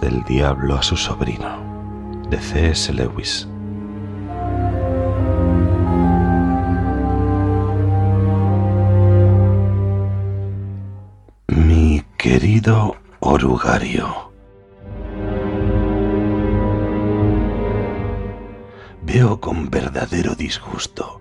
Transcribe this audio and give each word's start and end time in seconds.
Del 0.00 0.24
Diablo 0.24 0.74
a 0.76 0.82
su 0.82 0.96
sobrino, 0.96 2.22
de 2.28 2.38
C.S. 2.38 2.92
Lewis. 2.92 3.46
Mi 11.46 12.02
querido 12.16 12.96
orugario, 13.20 14.32
veo 19.02 19.40
con 19.40 19.70
verdadero 19.70 20.34
disgusto 20.34 21.20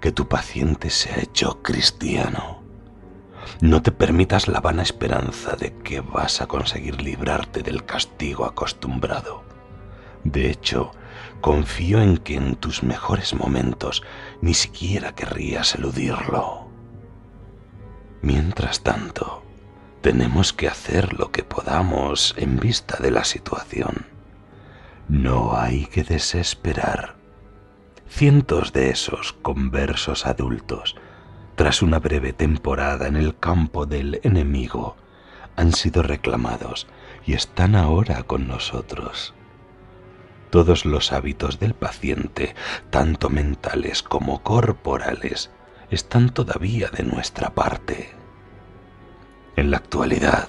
que 0.00 0.12
tu 0.12 0.26
paciente 0.26 0.90
se 0.90 1.12
ha 1.12 1.20
hecho 1.20 1.62
cristiano. 1.62 2.67
No 3.60 3.82
te 3.82 3.90
permitas 3.90 4.48
la 4.48 4.60
vana 4.60 4.82
esperanza 4.82 5.56
de 5.56 5.74
que 5.74 6.00
vas 6.00 6.40
a 6.40 6.46
conseguir 6.46 7.02
librarte 7.02 7.62
del 7.62 7.84
castigo 7.84 8.44
acostumbrado. 8.44 9.42
De 10.24 10.50
hecho, 10.50 10.92
confío 11.40 12.00
en 12.00 12.18
que 12.18 12.34
en 12.36 12.56
tus 12.56 12.82
mejores 12.82 13.34
momentos 13.34 14.02
ni 14.40 14.54
siquiera 14.54 15.14
querrías 15.14 15.74
eludirlo. 15.74 16.68
Mientras 18.22 18.82
tanto, 18.82 19.42
tenemos 20.00 20.52
que 20.52 20.68
hacer 20.68 21.14
lo 21.14 21.30
que 21.32 21.42
podamos 21.42 22.34
en 22.36 22.58
vista 22.58 22.98
de 23.00 23.10
la 23.10 23.24
situación. 23.24 24.06
No 25.08 25.56
hay 25.56 25.86
que 25.86 26.04
desesperar. 26.04 27.16
Cientos 28.08 28.72
de 28.72 28.90
esos 28.90 29.32
conversos 29.32 30.26
adultos 30.26 30.96
tras 31.58 31.82
una 31.82 31.98
breve 31.98 32.32
temporada 32.32 33.08
en 33.08 33.16
el 33.16 33.36
campo 33.36 33.84
del 33.84 34.20
enemigo, 34.22 34.96
han 35.56 35.72
sido 35.72 36.04
reclamados 36.04 36.86
y 37.26 37.32
están 37.32 37.74
ahora 37.74 38.22
con 38.22 38.46
nosotros. 38.46 39.34
Todos 40.50 40.84
los 40.84 41.12
hábitos 41.12 41.58
del 41.58 41.74
paciente, 41.74 42.54
tanto 42.90 43.28
mentales 43.28 44.04
como 44.04 44.44
corporales, 44.44 45.50
están 45.90 46.30
todavía 46.30 46.90
de 46.90 47.02
nuestra 47.02 47.50
parte. 47.50 48.10
En 49.56 49.72
la 49.72 49.78
actualidad, 49.78 50.48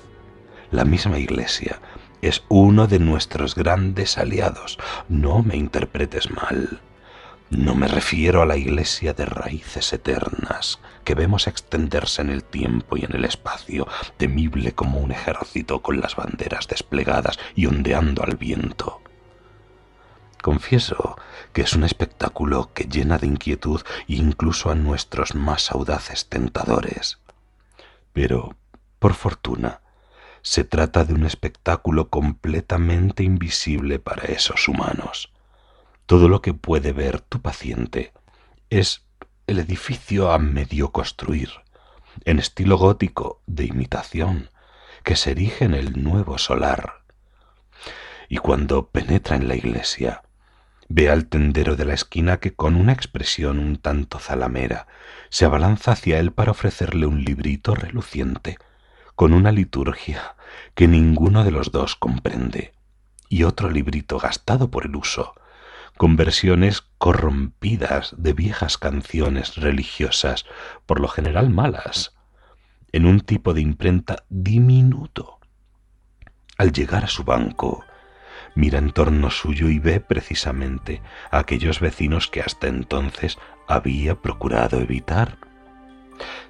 la 0.70 0.86
misma 0.86 1.18
Iglesia 1.18 1.80
es 2.22 2.44
uno 2.50 2.86
de 2.86 3.00
nuestros 3.00 3.56
grandes 3.56 4.20
aliados. 4.20 4.78
No 5.08 5.42
me 5.42 5.58
interpretes 5.58 6.30
mal. 6.30 6.82
No 7.50 7.74
me 7.74 7.88
refiero 7.88 8.44
a 8.44 8.46
la 8.46 8.58
iglesia 8.58 9.14
de 9.14 9.26
raíces 9.26 9.92
eternas 9.92 10.80
que 11.04 11.16
vemos 11.16 11.48
extenderse 11.48 12.22
en 12.22 12.30
el 12.30 12.44
tiempo 12.44 12.98
y 12.98 13.06
en 13.06 13.16
el 13.16 13.26
espacio, 13.26 13.88
temible 14.18 14.74
como 14.74 15.00
un 15.00 15.12
ejército 15.12 15.82
con 15.82 16.00
las 16.00 16.16
banderas 16.16 16.68
desplegadas 16.68 17.40
y 17.56 17.66
ondeando 17.66 18.24
al 18.24 18.38
viento. 18.38 19.02
Confieso 20.42 21.18
que 21.52 21.62
es 21.62 21.74
un 21.74 21.84
espectáculo 21.84 22.72
que 22.74 22.86
llena 22.86 23.18
de 23.18 23.28
inquietud 23.28 23.82
incluso 24.08 24.72
a 24.72 24.76
nuestros 24.76 25.36
más 25.36 25.72
audaces 25.72 26.28
tentadores. 26.30 27.20
Pero, 28.14 28.56
por 29.00 29.14
fortuna, 29.14 29.82
se 30.42 30.64
trata 30.64 31.04
de 31.04 31.14
un 31.14 31.26
espectáculo 31.26 32.10
completamente 32.10 33.24
invisible 33.24 34.00
para 34.00 34.24
esos 34.24 34.68
humanos 34.68 35.32
todo 36.10 36.28
lo 36.28 36.42
que 36.42 36.56
puede 36.56 36.92
ver 36.92 37.22
tu 37.22 37.40
paciente 37.40 38.14
es 38.72 39.06
el 39.50 39.58
edificio 39.58 40.32
a 40.32 40.38
medio 40.38 40.92
construir, 40.92 41.50
en 42.24 42.38
estilo 42.38 42.78
gótico 42.78 43.42
de 43.48 43.66
imitación, 43.66 44.52
que 45.04 45.16
se 45.16 45.32
erige 45.32 45.66
en 45.66 45.74
el 45.74 46.04
nuevo 46.04 46.38
solar. 46.38 47.02
Y 48.28 48.38
cuando 48.38 48.90
penetra 48.90 49.38
en 49.38 49.48
la 49.48 49.56
iglesia, 49.56 50.22
ve 50.88 51.10
al 51.10 51.26
tendero 51.26 51.76
de 51.76 51.86
la 51.86 51.96
esquina 51.96 52.38
que 52.38 52.54
con 52.54 52.76
una 52.76 52.94
expresión 52.94 53.58
un 53.58 53.78
tanto 53.78 54.20
zalamera 54.20 54.86
se 55.32 55.46
abalanza 55.46 55.94
hacia 55.94 56.20
él 56.20 56.32
para 56.32 56.52
ofrecerle 56.52 57.08
un 57.08 57.24
librito 57.24 57.74
reluciente, 57.74 58.60
con 59.16 59.34
una 59.34 59.52
liturgia 59.52 60.36
que 60.76 60.88
ninguno 60.88 61.44
de 61.44 61.50
los 61.50 61.72
dos 61.72 61.96
comprende, 61.96 62.74
y 63.30 63.46
otro 63.46 63.72
librito 63.72 64.20
gastado 64.20 64.70
por 64.70 64.86
el 64.86 64.96
uso, 64.96 65.34
con 66.00 66.16
versiones 66.16 66.86
corrompidas 66.98 68.16
de 68.18 68.32
viejas 68.32 68.78
canciones 68.78 69.58
religiosas, 69.58 70.46
por 70.86 71.02
lo 71.02 71.10
general 71.10 71.50
malas, 71.50 72.16
en 72.94 73.06
un 73.06 73.20
tipo 73.20 73.54
de 73.54 73.60
imprenta 73.60 74.24
diminuto. 74.30 75.40
Al 76.58 76.72
llegar 76.72 77.04
a 77.04 77.08
su 77.08 77.26
banco, 77.26 77.84
mira 78.56 78.80
en 78.80 78.94
torno 78.94 79.30
suyo 79.30 79.68
y 79.68 79.80
ve 79.80 80.00
precisamente 80.00 81.02
a 81.32 81.40
aquellos 81.40 81.82
vecinos 81.82 82.30
que 82.30 82.40
hasta 82.40 82.68
entonces 82.68 83.38
había 83.68 84.22
procurado 84.22 84.80
evitar. 84.80 85.38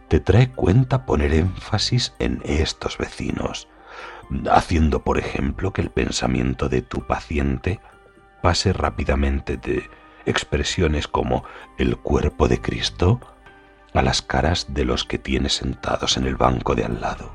Te 0.09 0.19
trae 0.19 0.51
cuenta 0.51 1.07
poner 1.07 1.33
énfasis 1.33 2.13
en 2.19 2.39
estos 2.45 2.99
vecinos, 2.99 3.67
haciendo 4.51 5.03
por 5.03 5.17
ejemplo 5.17 5.73
que 5.73 5.81
el 5.81 5.89
pensamiento 5.89 6.69
de 6.69 6.83
tu 6.83 7.07
paciente 7.07 7.79
pase 8.41 8.73
rápidamente 8.73 9.57
de 9.57 9.89
expresiones 10.25 11.07
como 11.07 11.43
el 11.77 11.97
cuerpo 11.97 12.47
de 12.47 12.61
Cristo 12.61 13.19
a 13.93 14.01
las 14.01 14.21
caras 14.21 14.73
de 14.73 14.85
los 14.85 15.03
que 15.03 15.17
tiene 15.17 15.49
sentados 15.49 16.17
en 16.17 16.25
el 16.25 16.35
banco 16.35 16.75
de 16.75 16.85
al 16.85 17.01
lado. 17.01 17.33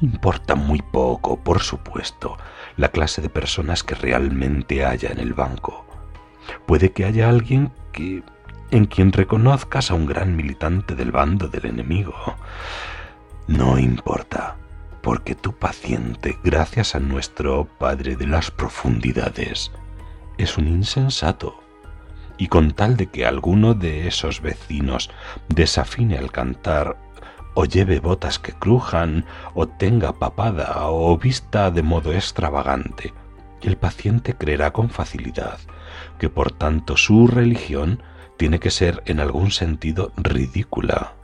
Importa 0.00 0.54
muy 0.54 0.80
poco, 0.80 1.40
por 1.40 1.60
supuesto, 1.60 2.38
la 2.76 2.88
clase 2.88 3.20
de 3.20 3.28
personas 3.28 3.82
que 3.82 3.94
realmente 3.94 4.84
haya 4.84 5.10
en 5.10 5.18
el 5.18 5.34
banco. 5.34 5.84
Puede 6.66 6.92
que 6.92 7.04
haya 7.04 7.28
alguien 7.28 7.72
que 7.92 8.22
en 8.70 8.86
quien 8.86 9.12
reconozcas 9.12 9.90
a 9.90 9.94
un 9.94 10.06
gran 10.06 10.36
militante 10.36 10.94
del 10.94 11.12
bando 11.12 11.48
del 11.48 11.66
enemigo. 11.66 12.14
No 13.46 13.78
importa, 13.78 14.56
porque 15.02 15.34
tu 15.34 15.52
paciente, 15.52 16.38
gracias 16.42 16.94
a 16.94 17.00
nuestro 17.00 17.66
Padre 17.78 18.16
de 18.16 18.26
las 18.26 18.50
profundidades, 18.50 19.72
es 20.42 20.58
un 20.58 20.68
insensato. 20.68 21.60
Y 22.38 22.48
con 22.48 22.72
tal 22.72 22.96
de 22.96 23.06
que 23.06 23.26
alguno 23.26 23.74
de 23.74 24.08
esos 24.08 24.40
vecinos 24.40 25.10
desafine 25.48 26.16
al 26.16 26.32
cantar, 26.32 26.96
o 27.54 27.64
lleve 27.64 28.00
botas 28.00 28.38
que 28.38 28.52
crujan, 28.52 29.26
o 29.54 29.68
tenga 29.68 30.12
papada, 30.12 30.88
o 30.88 31.16
vista 31.18 31.70
de 31.70 31.82
modo 31.82 32.12
extravagante, 32.12 33.12
el 33.60 33.76
paciente 33.76 34.34
creerá 34.34 34.72
con 34.72 34.88
facilidad 34.88 35.58
que 36.18 36.28
por 36.28 36.52
tanto 36.52 36.96
su 36.96 37.26
religión 37.26 38.02
tiene 38.36 38.60
que 38.60 38.70
ser 38.70 39.02
en 39.06 39.20
algún 39.20 39.50
sentido 39.50 40.12
ridícula. 40.16 41.14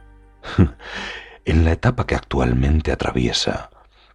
en 1.45 1.65
la 1.65 1.73
etapa 1.73 2.07
que 2.07 2.15
actualmente 2.15 2.93
atraviesa, 2.93 3.71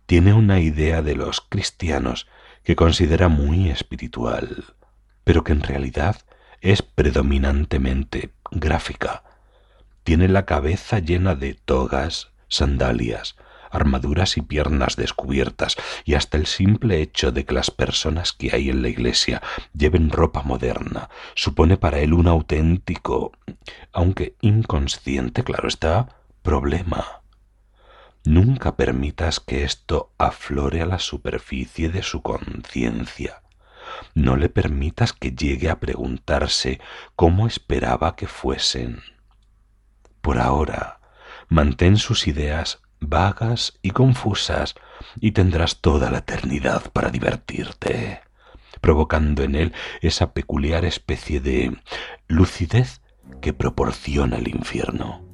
tiene 0.06 0.34
una 0.34 0.60
idea 0.60 1.02
de 1.02 1.16
los 1.16 1.42
cristianos 1.42 2.28
que 2.64 2.76
considera 2.76 3.28
muy 3.28 3.70
espiritual 3.70 4.76
pero 5.24 5.44
que 5.44 5.54
en 5.54 5.62
realidad 5.62 6.18
es 6.62 6.82
predominantemente 6.82 8.32
gráfica. 8.52 9.24
Tiene 10.04 10.28
la 10.28 10.46
cabeza 10.46 11.00
llena 11.00 11.36
de 11.36 11.54
togas, 11.54 12.30
sandalias, 12.48 13.36
armaduras 13.72 14.38
y 14.38 14.42
piernas 14.42 14.96
descubiertas, 14.96 15.78
y 16.06 16.16
hasta 16.16 16.38
el 16.38 16.46
simple 16.46 17.02
hecho 17.02 17.32
de 17.32 17.46
que 17.46 17.54
las 17.54 17.72
personas 17.72 18.34
que 18.34 18.54
hay 18.54 18.70
en 18.70 18.82
la 18.82 18.90
iglesia 18.90 19.42
lleven 19.74 20.10
ropa 20.10 20.44
moderna 20.44 21.10
supone 21.36 21.78
para 21.78 22.00
él 22.00 22.14
un 22.14 22.28
auténtico, 22.28 23.32
aunque 23.92 24.36
inconsciente, 24.42 25.44
claro 25.44 25.68
está, 25.68 26.10
problema. 26.42 27.22
Nunca 28.24 28.76
permitas 28.76 29.40
que 29.40 29.64
esto 29.64 30.12
aflore 30.18 30.82
a 30.82 30.86
la 30.86 31.00
superficie 31.00 31.90
de 31.90 32.04
su 32.04 32.22
conciencia. 32.22 33.42
No 34.14 34.36
le 34.36 34.50
permitas 34.50 35.14
que 35.14 35.32
llegue 35.32 35.70
a 35.70 35.80
preguntarse 35.80 36.80
cómo 37.16 37.48
esperaba 37.48 38.16
que 38.16 38.28
fuesen. 38.28 39.02
Por 40.22 40.40
ahora, 40.40 41.00
mantén 41.50 41.98
sus 41.98 42.28
ideas 42.28 42.82
vagas 43.00 43.80
y 43.82 43.92
confusas 43.92 44.76
y 45.20 45.32
tendrás 45.32 45.82
toda 45.82 46.12
la 46.12 46.20
eternidad 46.20 46.92
para 46.92 47.10
divertirte, 47.10 48.22
provocando 48.80 49.44
en 49.44 49.56
él 49.56 49.74
esa 50.02 50.34
peculiar 50.34 50.86
especie 50.86 51.42
de 51.42 51.76
lucidez 52.28 53.02
que 53.42 53.54
proporciona 53.54 54.38
el 54.38 54.48
infierno. 54.48 55.26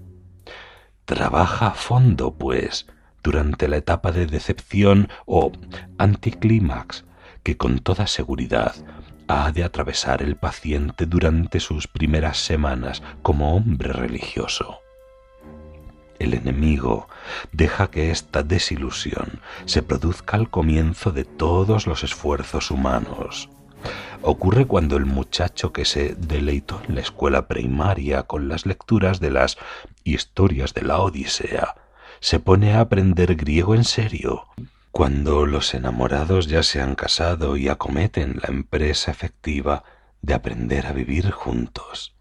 Trabaja 1.05 1.67
a 1.67 1.73
fondo, 1.73 2.37
pues, 2.37 2.87
durante 3.23 3.67
la 3.67 3.77
etapa 3.77 4.11
de 4.11 4.25
decepción 4.25 5.09
o 5.25 5.51
anticlímax 5.97 7.06
que 7.47 7.55
con 7.55 7.79
toda 7.79 8.07
seguridad 8.07 8.75
ha 9.29 9.53
de 9.53 9.63
atravesar 9.63 10.21
el 10.21 10.35
paciente 10.35 11.05
durante 11.05 11.61
sus 11.61 11.87
primeras 11.87 12.39
semanas 12.39 13.01
como 13.21 13.55
hombre 13.55 13.93
religioso. 13.93 14.79
El 16.19 16.33
enemigo 16.33 17.07
deja 17.53 17.89
que 17.89 18.11
esta 18.11 18.43
desilusión 18.43 19.39
se 19.63 19.81
produzca 19.81 20.35
al 20.35 20.49
comienzo 20.49 21.13
de 21.13 21.23
todos 21.23 21.87
los 21.87 22.03
esfuerzos 22.03 22.69
humanos. 22.69 23.47
Ocurre 24.21 24.65
cuando 24.65 24.97
el 24.97 25.05
muchacho 25.05 25.71
que 25.71 25.85
se 25.85 26.15
deleitó 26.15 26.81
en 26.89 26.95
la 26.95 27.01
escuela 27.01 27.47
primaria 27.47 28.23
con 28.23 28.49
las 28.49 28.65
lecturas 28.65 29.21
de 29.21 29.31
las 29.31 29.57
historias 30.03 30.73
de 30.73 30.81
la 30.81 30.99
Odisea 30.99 31.75
se 32.19 32.41
pone 32.41 32.73
a 32.73 32.81
aprender 32.81 33.35
griego 33.37 33.73
en 33.73 33.85
serio. 33.85 34.47
Cuando 34.97 35.45
los 35.45 35.75
enamorados 35.75 36.47
ya 36.47 36.63
se 36.63 36.81
han 36.81 36.95
casado 36.95 37.55
y 37.55 37.69
acometen 37.69 38.39
la 38.41 38.49
empresa 38.49 39.11
efectiva 39.11 39.83
de 40.23 40.33
aprender 40.33 40.87
a 40.87 40.91
vivir 40.91 41.29
juntos. 41.29 42.15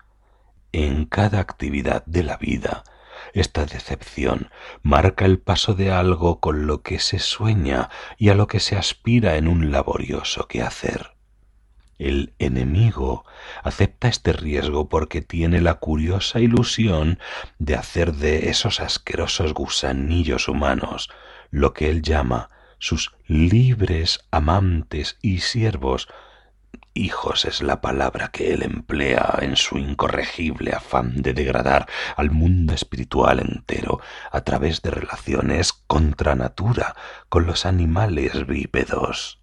En 0.72 1.06
cada 1.06 1.40
actividad 1.40 2.04
de 2.04 2.22
la 2.22 2.36
vida, 2.36 2.84
esta 3.32 3.64
decepción 3.64 4.50
marca 4.82 5.24
el 5.24 5.38
paso 5.38 5.72
de 5.72 5.90
algo 5.90 6.38
con 6.38 6.66
lo 6.66 6.82
que 6.82 6.98
se 6.98 7.18
sueña 7.18 7.88
y 8.18 8.28
a 8.28 8.34
lo 8.34 8.46
que 8.46 8.60
se 8.60 8.76
aspira 8.76 9.36
en 9.36 9.48
un 9.48 9.70
laborioso 9.72 10.46
quehacer. 10.46 11.16
El 11.96 12.34
enemigo 12.38 13.24
acepta 13.62 14.08
este 14.08 14.34
riesgo 14.34 14.90
porque 14.90 15.22
tiene 15.22 15.62
la 15.62 15.76
curiosa 15.76 16.40
ilusión 16.40 17.20
de 17.58 17.74
hacer 17.74 18.12
de 18.12 18.50
esos 18.50 18.80
asquerosos 18.80 19.54
gusanillos 19.54 20.46
humanos 20.46 21.08
lo 21.50 21.72
que 21.72 21.88
él 21.88 22.02
llama 22.02 22.50
sus 22.78 23.14
libres 23.26 24.20
amantes 24.30 25.18
y 25.22 25.38
siervos. 25.38 26.08
Hijos 26.94 27.44
es 27.44 27.62
la 27.62 27.80
palabra 27.80 28.28
que 28.28 28.54
él 28.54 28.62
emplea 28.62 29.38
en 29.40 29.56
su 29.56 29.78
incorregible 29.78 30.72
afán 30.72 31.20
de 31.22 31.34
degradar 31.34 31.86
al 32.16 32.30
mundo 32.30 32.74
espiritual 32.74 33.40
entero 33.40 34.00
a 34.30 34.40
través 34.42 34.82
de 34.82 34.90
relaciones 34.90 35.72
contra 35.72 36.34
natura 36.34 36.96
con 37.28 37.46
los 37.46 37.66
animales 37.66 38.46
bípedos. 38.46 39.40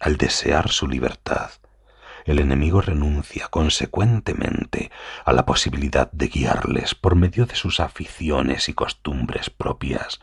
Al 0.00 0.16
desear 0.16 0.68
su 0.70 0.88
libertad, 0.88 1.50
el 2.24 2.40
enemigo 2.40 2.80
renuncia 2.80 3.48
consecuentemente 3.48 4.90
a 5.24 5.32
la 5.32 5.46
posibilidad 5.46 6.10
de 6.12 6.28
guiarles 6.28 6.94
por 6.94 7.14
medio 7.14 7.46
de 7.46 7.54
sus 7.54 7.80
aficiones 7.80 8.68
y 8.68 8.74
costumbres 8.74 9.48
propias 9.50 10.20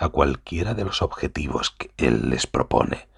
a 0.00 0.08
cualquiera 0.08 0.74
de 0.74 0.84
los 0.84 1.02
objetivos 1.02 1.70
que 1.70 1.90
él 1.98 2.30
les 2.30 2.46
propone. 2.46 3.08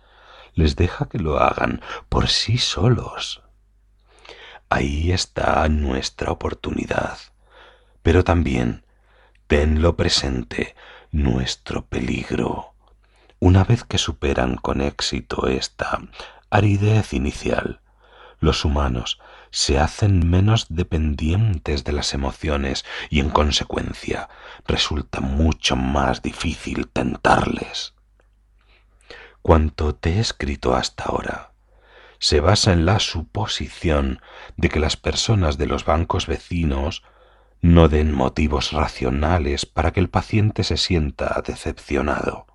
Les 0.55 0.77
deja 0.77 1.09
que 1.09 1.19
lo 1.19 1.39
hagan 1.39 1.81
por 2.09 2.29
sí 2.29 2.59
solos. 2.59 3.43
Ahí 4.69 5.13
está 5.13 5.69
nuestra 5.69 6.33
oportunidad, 6.33 7.19
pero 8.03 8.25
también 8.25 8.85
tenlo 9.47 9.97
presente 9.97 10.75
nuestro 11.13 11.87
peligro. 11.87 12.75
Una 13.39 13.65
vez 13.65 13.85
que 13.85 13.99
superan 13.99 14.57
con 14.57 14.81
éxito 14.81 15.47
esta 15.47 16.01
aridez 16.51 17.13
inicial, 17.13 17.82
los 18.43 18.65
humanos 18.65 19.21
se 19.51 19.79
hacen 19.79 20.29
menos 20.29 20.67
dependientes 20.69 21.85
de 21.85 21.93
las 21.93 22.13
emociones 22.13 22.85
y 23.09 23.21
en 23.21 23.31
consecuencia 23.31 24.29
resulta 24.67 25.21
mucho 25.21 25.77
más 25.77 26.23
difícil 26.23 26.89
tentarles. 26.89 27.95
Cuanto 29.43 29.95
te 29.95 30.15
he 30.15 30.21
escrito 30.21 30.75
hasta 30.75 31.05
ahora 31.05 31.53
se 32.19 32.39
basa 32.39 32.73
en 32.73 32.87
la 32.87 33.01
suposición 33.01 34.21
de 34.57 34.69
que 34.69 34.79
las 34.79 34.97
personas 34.97 35.59
de 35.59 35.67
los 35.67 35.85
bancos 35.85 36.29
vecinos 36.29 37.03
no 37.61 37.89
den 37.89 38.13
motivos 38.13 38.71
racionales 38.71 39.67
para 39.67 39.93
que 39.93 39.99
el 39.99 40.09
paciente 40.09 40.63
se 40.63 40.77
sienta 40.77 41.43
decepcionado. 41.45 42.47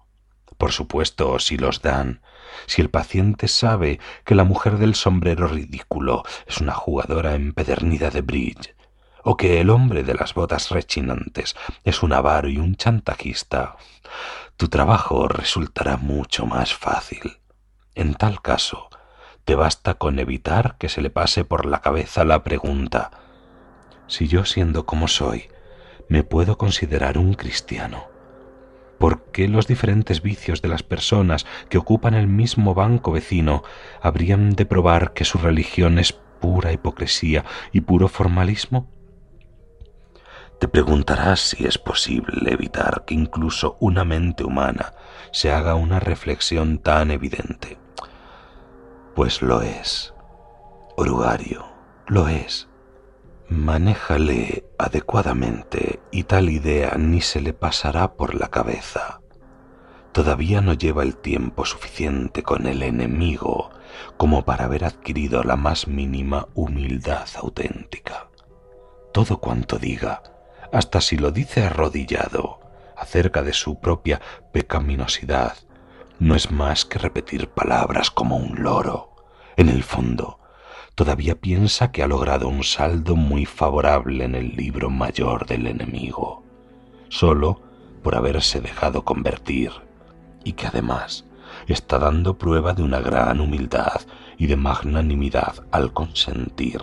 Por 0.57 0.71
supuesto, 0.71 1.39
si 1.39 1.57
los 1.57 1.81
dan, 1.81 2.21
si 2.65 2.81
el 2.81 2.89
paciente 2.89 3.47
sabe 3.47 3.99
que 4.25 4.35
la 4.35 4.43
mujer 4.43 4.77
del 4.77 4.95
sombrero 4.95 5.47
ridículo 5.47 6.23
es 6.45 6.59
una 6.59 6.73
jugadora 6.73 7.35
empedernida 7.35 8.09
de 8.09 8.21
bridge, 8.21 8.75
o 9.23 9.37
que 9.37 9.59
el 9.61 9.69
hombre 9.69 10.03
de 10.03 10.13
las 10.13 10.33
botas 10.33 10.69
rechinantes 10.69 11.55
es 11.83 12.03
un 12.03 12.13
avaro 12.13 12.49
y 12.49 12.57
un 12.57 12.75
chantajista, 12.75 13.75
tu 14.55 14.69
trabajo 14.69 15.27
resultará 15.27 15.97
mucho 15.97 16.45
más 16.45 16.73
fácil. 16.73 17.39
En 17.95 18.13
tal 18.15 18.41
caso, 18.41 18.89
te 19.45 19.55
basta 19.55 19.95
con 19.95 20.19
evitar 20.19 20.77
que 20.77 20.89
se 20.89 21.01
le 21.01 21.09
pase 21.09 21.43
por 21.43 21.65
la 21.65 21.81
cabeza 21.81 22.23
la 22.23 22.43
pregunta 22.43 23.11
si 24.07 24.29
yo 24.29 24.45
siendo 24.45 24.85
como 24.85 25.09
soy, 25.09 25.49
me 26.07 26.23
puedo 26.23 26.57
considerar 26.57 27.17
un 27.17 27.33
cristiano. 27.33 28.07
¿Por 28.97 29.25
qué 29.31 29.47
los 29.47 29.67
diferentes 29.67 30.21
vicios 30.21 30.61
de 30.61 30.69
las 30.69 30.83
personas 30.83 31.45
que 31.69 31.77
ocupan 31.77 32.13
el 32.13 32.27
mismo 32.27 32.73
banco 32.73 33.11
vecino 33.11 33.63
habrían 34.01 34.51
de 34.51 34.65
probar 34.65 35.13
que 35.13 35.25
su 35.25 35.37
religión 35.37 35.99
es 35.99 36.13
pura 36.13 36.71
hipocresía 36.71 37.45
y 37.71 37.81
puro 37.81 38.07
formalismo? 38.07 38.89
Te 40.59 40.67
preguntarás 40.67 41.39
si 41.39 41.67
es 41.67 41.77
posible 41.77 42.51
evitar 42.51 43.05
que 43.05 43.13
incluso 43.13 43.77
una 43.79 44.03
mente 44.03 44.43
humana 44.43 44.93
se 45.31 45.51
haga 45.51 45.75
una 45.75 45.99
reflexión 45.99 46.79
tan 46.79 47.11
evidente. 47.11 47.77
Pues 49.13 49.43
lo 49.43 49.61
es. 49.61 50.15
Orugario, 50.95 51.67
lo 52.07 52.27
es. 52.27 52.66
Manéjale 53.49 54.65
adecuadamente 54.77 55.99
y 56.11 56.23
tal 56.23 56.49
idea 56.49 56.95
ni 56.97 57.21
se 57.21 57.39
le 57.39 57.53
pasará 57.53 58.13
por 58.13 58.35
la 58.35 58.49
cabeza. 58.49 59.21
Todavía 60.11 60.59
no 60.59 60.73
lleva 60.73 61.03
el 61.03 61.15
tiempo 61.15 61.63
suficiente 61.63 62.43
con 62.43 62.67
el 62.67 62.83
enemigo 62.83 63.69
como 64.17 64.43
para 64.43 64.65
haber 64.65 64.83
adquirido 64.83 65.43
la 65.43 65.55
más 65.55 65.87
mínima 65.87 66.49
humildad 66.55 67.27
auténtica. 67.35 68.27
Todo 69.13 69.39
cuanto 69.39 69.77
diga, 69.77 70.23
hasta 70.73 70.99
si 70.99 71.17
lo 71.17 71.31
dice 71.31 71.63
arrodillado, 71.63 72.59
acerca 72.97 73.43
de 73.43 73.53
su 73.53 73.79
propia 73.79 74.19
pecaminosidad, 74.51 75.55
no 76.19 76.35
es 76.35 76.51
más 76.51 76.83
que 76.83 76.99
repetir 76.99 77.47
palabras 77.47 78.11
como 78.11 78.35
un 78.35 78.61
loro. 78.61 79.15
En 79.55 79.69
el 79.69 79.83
fondo, 79.83 80.39
todavía 80.97 81.39
piensa 81.39 81.91
que 81.91 82.01
ha 82.01 82.07
logrado 82.07 82.47
un 82.47 82.63
saldo 82.63 83.15
muy 83.15 83.45
favorable 83.45 84.23
en 84.23 84.33
el 84.33 84.55
libro 84.55 84.89
mayor 84.89 85.45
del 85.45 85.67
enemigo, 85.67 86.43
solo 87.07 87.61
por 88.01 88.15
haberse 88.15 88.61
dejado 88.61 89.05
convertir, 89.05 89.69
y 90.43 90.53
que 90.53 90.65
además 90.65 91.27
está 91.67 91.99
dando 91.99 92.39
prueba 92.39 92.73
de 92.73 92.81
una 92.81 92.99
gran 92.99 93.41
humildad 93.41 94.01
y 94.39 94.47
de 94.47 94.55
magnanimidad 94.55 95.67
al 95.71 95.93
consentir 95.93 96.81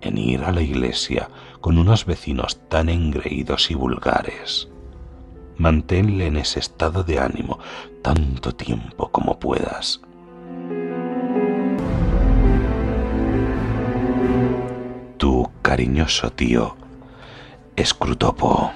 en 0.00 0.18
ir 0.18 0.42
a 0.42 0.50
la 0.50 0.62
iglesia 0.62 1.28
con 1.60 1.78
unos 1.78 2.04
vecinos 2.04 2.68
tan 2.68 2.88
engreídos 2.88 3.70
y 3.70 3.76
vulgares. 3.76 4.70
Manténle 5.56 6.26
en 6.26 6.36
ese 6.36 6.58
estado 6.58 7.04
de 7.04 7.20
ánimo 7.20 7.60
tanto 8.02 8.56
tiempo 8.56 9.12
como 9.12 9.38
puedas 9.38 10.00
cariñoso 15.72 16.30
tío 16.30 16.76
Escrutopo. 17.76 18.70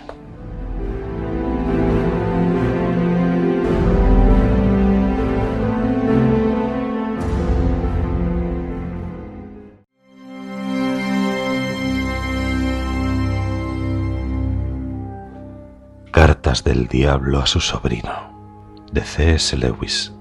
Cartas 16.11 16.65
del 16.65 16.89
Diablo 16.89 17.41
a 17.41 17.47
su 17.47 17.61
sobrino, 17.61 18.33
de 18.91 19.03
C.S. 19.03 19.55
Lewis. 19.59 20.16